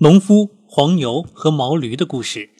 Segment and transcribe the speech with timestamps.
[0.00, 2.50] 农夫、黄牛和毛驴的故事。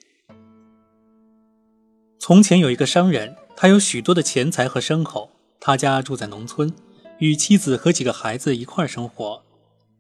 [2.18, 5.30] 从前有一个商人，他有许多的钱财和牲口，
[5.60, 6.74] 他家住在农村，
[7.20, 9.44] 与妻子和几个孩子一块生活。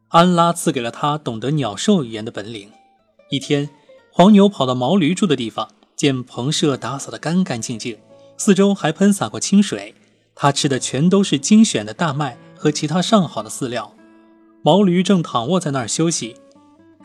[0.08, 2.72] 安拉赐给了他懂得鸟兽语言的本领。
[3.30, 3.70] 一天，
[4.10, 7.96] 黄牛跑到毛驴住的地方，见棚舍打扫得干干净净，
[8.36, 9.94] 四周还喷洒过清水。
[10.34, 13.94] 他吃的全都是精选的大麦和其他上好的饲料。
[14.64, 16.34] 毛驴正躺卧在那儿休息。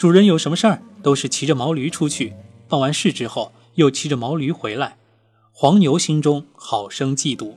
[0.03, 2.33] 主人有什么事儿，都是骑着毛驴出去，
[2.67, 4.97] 办完事之后又骑着毛驴回来。
[5.53, 7.53] 黄牛心中好生嫉妒。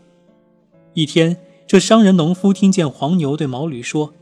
[0.94, 4.14] 一天，这商人农夫听见黄牛对毛驴说：“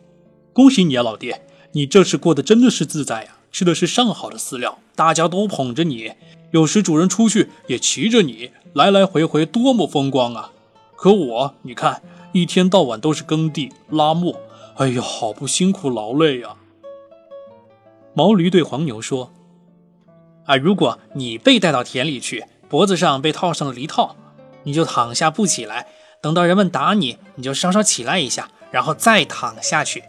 [0.54, 6.12] 恭喜你啊，老爹，你这是过得真的是自在呀，吃的是上好的饲料，大家都捧着你，
[6.52, 10.52] 有时主人出去也骑着你，来来回回多么风光啊！
[10.96, 12.00] 可我，你看，
[12.32, 14.34] 一天到晚都是耕地拉磨，
[14.76, 16.56] 哎呀，好不辛苦劳累呀。”
[18.14, 19.32] 毛驴对黄牛说
[20.46, 24.16] ：“啊，如果你被带到田里去，脖子上被套上了犁套，
[24.62, 25.88] 你就躺下不起来。
[26.22, 30.04] 等到人们打你，你就稍稍起来一下，然后再躺下去。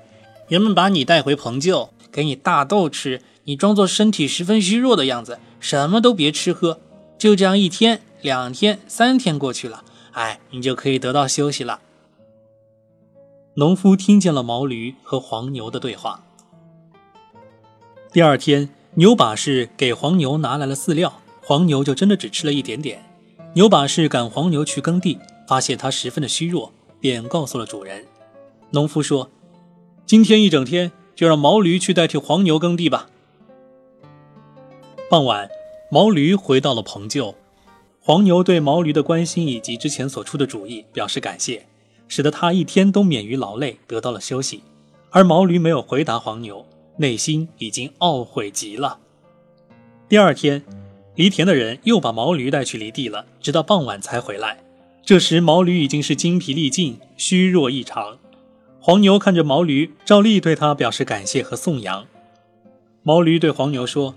[0.47, 6.79] 人们把你带回棚厩，给你大豆吃，你装作身体十分虚弱的样子，什么都别吃喝。
[7.17, 11.81] 就这样，一天、两天、三天过去了，哎，你就可以得到休息了。”
[13.57, 16.23] 农夫听见了毛驴和黄牛的对话。
[18.15, 23.03] 第二天，牛把式给黄牛拿来了饲料，黄牛就真的只吃了一点点。
[23.55, 28.05] 牛把式赶黄牛去耕地，发现它十分的虚弱，便告诉了主人。
[28.69, 29.29] 农夫说
[30.07, 33.09] ：“今天一整天就让毛驴去代替黄牛耕地吧。”
[35.11, 35.49] 傍晚，
[35.91, 37.35] 毛驴回到了棚厩，
[37.99, 41.65] 黄牛对毛驴的关心以及之前所出的主意表示感谢，
[42.07, 44.63] 使得他一天都免于劳累，得到了休息。
[45.09, 46.65] 而毛驴没有回答黄牛。
[46.97, 48.99] 内心已经懊悔极了。
[50.07, 50.63] 第二天，
[51.15, 54.63] 犁田的人又把毛驴带去犁地了，直到傍晚才回来。
[55.03, 58.17] 这时，毛驴已经是精疲力尽，虚弱异常。
[58.79, 62.05] 黄牛看着毛驴，照例对他表示感谢和颂扬。
[63.03, 64.15] 毛驴对黄牛说：“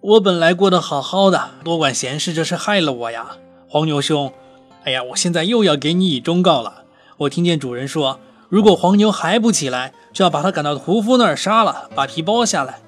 [0.00, 4.32] 我本来过得好好的，多管闲事，这是害了我呀，黄牛兄。
[4.84, 6.84] 哎呀，我现在又要给你以忠告了。
[7.18, 12.80] 我听见主人说。”如果黄牛还不起来，就要把他赶到屠夫那儿杀了，把皮剥下来。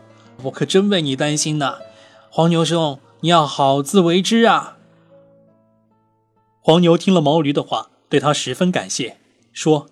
[0.45, 1.79] 我可真为你担心呢，
[2.31, 4.77] 黄牛兄，你要好自为之啊！
[6.61, 9.17] 黄牛听了毛驴的话，对他十分感谢，
[9.53, 9.87] 说：“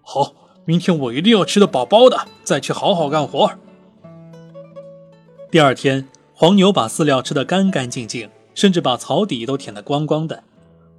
[0.00, 0.32] 好，
[0.64, 3.52] 明天我一定要吃得饱饱的，再去好好干活。”
[5.50, 10.42] 第二天，黄牛把饲料吃得干干净净，甚至把草底都舔得光光的。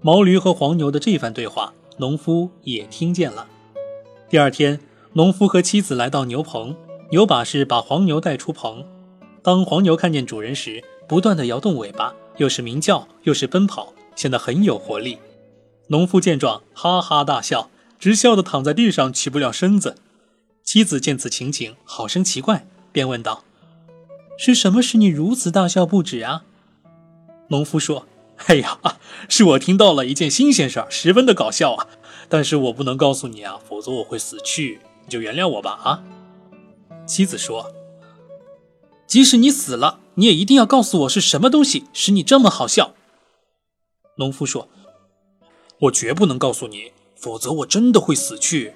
[0.01, 3.47] 毛驴和黄牛的这番对话，农夫也听见了。
[4.33, 4.79] 第二天，
[5.11, 6.75] 农夫和妻子来到牛棚，
[7.11, 8.83] 牛把式把黄牛带出棚。
[9.44, 15.19] 当黄牛看见主人时，不断地摇动尾巴，又是鸣叫，又是奔跑，显得很有活力。
[15.89, 19.97] 农夫见状，哈哈大笑，直笑得躺在地上起不了身子。
[20.63, 23.44] 妻子见此情景，好生奇怪，便问道
[24.35, 26.45] ：“是什么使你如此大笑不止啊？”
[27.50, 28.07] 农夫说
[28.47, 28.79] ：“哎呀，
[29.29, 31.88] 是我听到了一件新鲜事儿，十分的搞笑啊。”
[32.29, 36.03] 但是我不能告诉你啊，否则我会死去，你就原谅我吧啊！
[37.06, 37.72] 妻子说
[39.06, 42.94] ：“即使你死了，你也一定要告诉我是什么东西使你这么好笑。”
[44.17, 44.69] 农夫说
[45.81, 48.73] ：“我绝不能告诉你，否则我真的会死去。”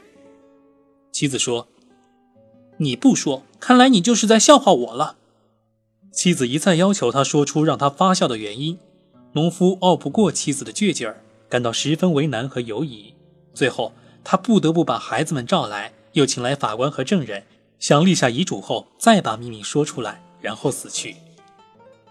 [1.11, 1.67] 妻子说
[2.77, 5.15] ：“你不说，看来你就是在笑话我了。”
[6.11, 8.79] 妻子一再要求他说出让他发笑的原因，
[9.33, 13.13] 农夫拗不过妻子的倔劲儿，感到十分为难和犹疑。
[13.57, 13.91] 最后，
[14.23, 17.43] 他不得不把孩子们召来，又请来法官和证人，
[17.79, 21.15] 想立下遗嘱后再把秘密说出来，然后死去。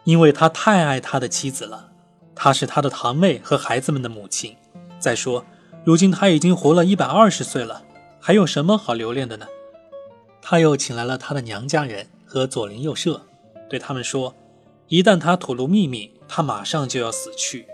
[0.02, 1.92] 因为他太爱他的妻子了，
[2.34, 4.56] 她是他的堂妹和孩子们的母亲。
[4.98, 5.44] 再说，
[5.84, 7.84] 如今他已经活了一百二十岁了，
[8.20, 9.46] 还有什么好留恋的呢？
[10.42, 13.22] 他又请来了他的娘家人和左邻右舍，
[13.70, 14.34] 对他们说，
[14.88, 17.66] 一旦他吐露秘密，他马上就要死去。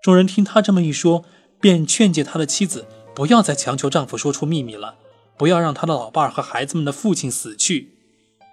[0.00, 1.26] 众人听他这么一说。
[1.60, 4.96] 便劝诫他的妻子不要再强求丈夫说出秘密了，
[5.36, 7.92] 不要让他的老伴儿和孩子们的父亲死去。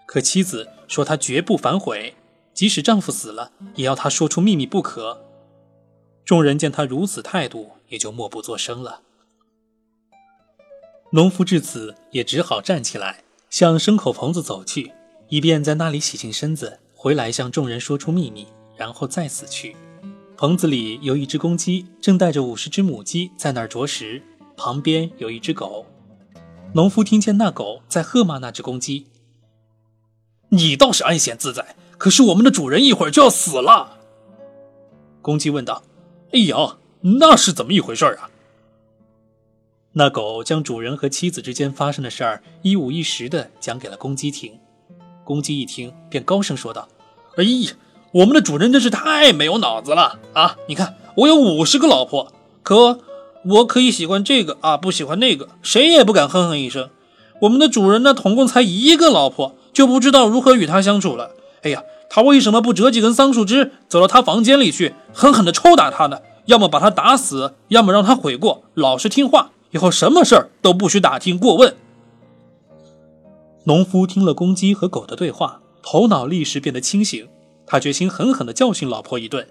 [0.05, 2.15] 可妻子说她绝不反悔，
[2.53, 5.25] 即使丈夫死了，也要他说出秘密不可。
[6.25, 9.01] 众人见他如此态度，也就默不作声了。
[11.11, 14.91] 农夫至此也只好站起来，向牲口棚子走去，
[15.29, 19.75] 以便在那里洗净身子，回来向众人说出秘密，然后再死去。
[20.43, 24.21] 棚子里有一只公鸡，正带着五十只母鸡在那儿啄食。
[24.57, 25.85] 旁边有一只狗。
[26.73, 29.07] 农夫听见那狗在喝骂那只公鸡。
[30.49, 33.99] 你倒是安闲自在，可是我们的主人一会儿就要死了。”
[35.23, 35.81] 公鸡问道
[36.35, 38.29] ：“哎呀，那是怎么一回事啊？”
[39.95, 44.59] 那狗将主人和妻子之间发生的事儿一五一十的讲给了公鸡听。
[45.23, 46.89] 公鸡一听，便高声说道
[47.39, 47.71] ：“哎呀，
[48.13, 50.55] 我们的主人真是太没有脑子了啊！
[50.67, 52.31] 你看，我有五十个老婆，
[52.61, 52.99] 可
[53.43, 56.89] 我可以喜欢这个啊，不喜欢那个，谁也不敢哼哼一声。
[57.41, 61.31] 我们的主人呢，统共才一个老婆，就不知道如何与他相处了。
[61.63, 66.19] 哎呀，他为什么不折几根桑树枝，走到他房间里去，狠狠地抽打他呢？
[66.45, 71.73] 要么把他打死，要么让他悔过，老实听话。”以后什么事儿都不许打听过问。
[73.63, 77.27] 农夫听了公鸡和狗的对话，头脑立时变得清醒，
[77.65, 79.47] 他决心狠狠地教训老婆一顿。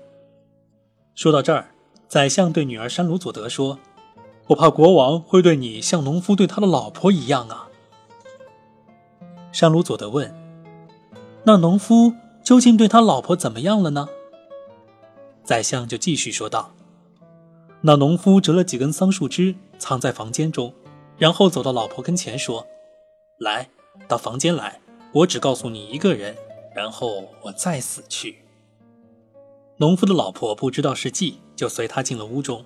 [1.14, 1.74] 说到这儿，
[2.08, 3.78] 宰相对女儿山鲁佐德说
[4.48, 7.68] ：“我怕国王会对你像农夫对他的老婆一样啊。”
[9.52, 10.34] 山鲁佐德问
[11.44, 14.08] ：“那农夫究竟对他老婆怎么样了呢？”
[15.44, 16.72] 宰相就继续说道。
[17.82, 20.72] 那农夫折了几根桑树枝，藏在房间中，
[21.18, 22.64] 然后走到老婆跟前说
[23.38, 23.68] ：“来
[24.06, 24.80] 到房间来，
[25.12, 26.36] 我只告诉你一个人，
[26.74, 28.38] 然后我再死去。”
[29.78, 32.64] 农夫的老婆不知道是计，就随他进了屋中。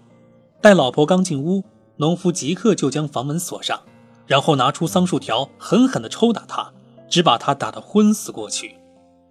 [0.61, 1.65] 待老婆刚进屋，
[1.97, 3.83] 农夫即刻就将房门锁上，
[4.27, 6.73] 然后拿出桑树条，狠狠地抽打她，
[7.09, 8.77] 只把她打得昏死过去。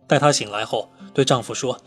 [0.08, 1.80] 待她醒来后，对丈夫说：“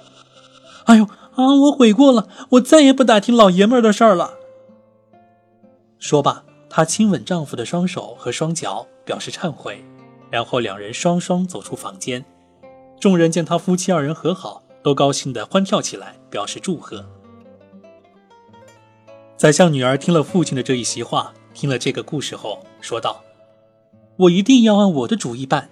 [0.86, 1.04] 哎呦！”
[1.38, 1.54] 啊！
[1.54, 4.34] 我悔过了，我再也不打听老爷们儿的事儿了。
[6.00, 9.84] 说罢，她亲吻丈夫的双手和双脚，表示忏悔，
[10.30, 12.24] 然后两人双双走出房间。
[13.00, 17.04] 众人见他夫妻二人和好，都高兴地欢跳起来，表示祝贺。
[19.36, 23.22] 宰相女儿听了父亲的这一席话，听了这个故事后，说道
[24.16, 25.70] ：“我一定要按我的主意办。”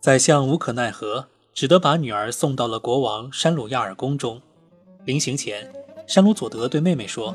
[0.00, 1.26] 宰相无可奈何。
[1.54, 4.40] 只得把女儿送到了国王山鲁亚尔宫中。
[5.04, 5.72] 临行前，
[6.06, 7.34] 山鲁佐德对妹妹说：“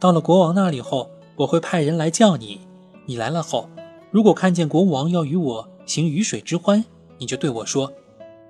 [0.00, 2.62] 到了国王那里后，我会派人来叫你。
[3.04, 3.68] 你来了后，
[4.10, 6.82] 如果看见国王要与我行鱼水之欢，
[7.18, 7.92] 你就对我说：‘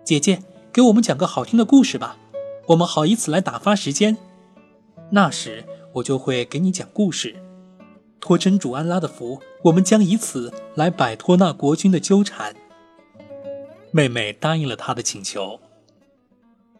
[0.04, 0.42] 姐姐，
[0.72, 2.16] 给我们讲个好听的故事吧，
[2.68, 4.16] 我们好以此来打发时间。’
[5.10, 5.64] 那时
[5.94, 7.36] 我就会给你讲故事。
[8.18, 12.54] 托真主安拉的福，我们将以此来摆脱那国君的纠缠。”
[13.92, 15.60] 妹妹答应了他的请求。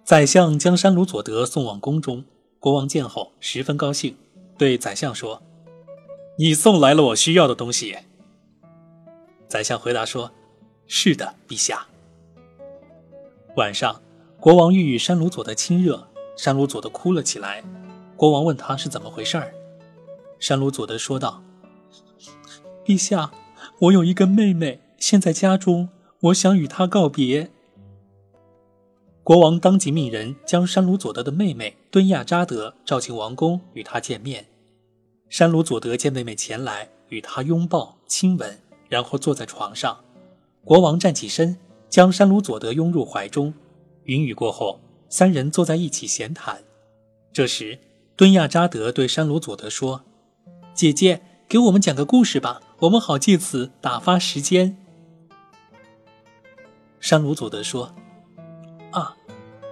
[0.05, 2.25] 宰相将山鲁佐德送往宫中，
[2.61, 4.17] 国王见后十分高兴，
[4.59, 5.43] 对宰相说
[6.39, 7.97] ：“你送来了我需要的东西。”
[9.49, 10.33] 宰相回答说
[10.87, 11.87] ：“是的，陛下。”
[13.57, 14.03] 晚上，
[14.39, 16.07] 国王欲与山鲁佐德亲热，
[16.37, 17.65] 山鲁佐德哭了起来。
[18.17, 19.55] 国王问他是怎么回事儿，
[20.39, 21.43] 山鲁佐德说道
[22.85, 23.31] ：“陛下，
[23.81, 25.89] 我有一个妹妹，现在家中。”
[26.21, 27.51] 我想与她告别。
[29.23, 34.47] 国王当即命人将山鲁佐德的妹妹敦亚扎德召进王宫与他见面。
[35.29, 40.06] 山鲁佐德见妹妹前来，与她拥抱亲吻，然后坐在床上。
[40.67, 41.57] 国王站起身，
[41.89, 43.55] 将山鲁佐德拥入怀中。
[44.03, 46.61] 云雨过后，三人坐在一起闲谈。
[47.33, 47.79] 这时，
[48.17, 50.03] 敦亚扎德对山鲁佐德说
[50.75, 54.77] ：“姐姐，给我们讲个故事吧，我们好借此打发时间。”
[56.99, 57.95] 山鲁佐德说
[58.91, 59.17] ：“啊，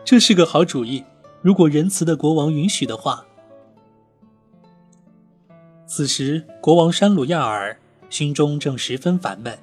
[0.04, 1.02] 这是个好主意。
[1.42, 3.26] 如果仁慈的国王允许的话。”
[5.88, 9.58] 此时，国王山鲁亚尔心中正十分烦闷，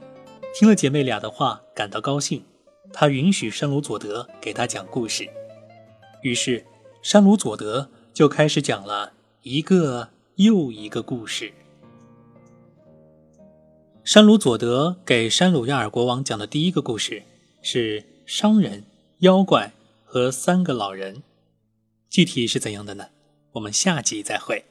[0.54, 2.44] 听了姐妹俩的话，感到高兴。
[2.94, 5.28] 他允许山鲁佐德给他讲故事。
[6.22, 6.66] 于是，
[7.02, 11.54] 山鲁佐德就开始讲了一个又一个故事。
[14.04, 17.24] 山鲁佐德给山鲁亚尔国王讲的第一个故事。
[17.62, 18.84] 是商人、
[19.20, 19.72] 妖怪
[20.04, 21.22] 和三个老人，
[22.10, 23.06] 具体是怎样的呢？
[23.54, 24.66] 我们下集再会。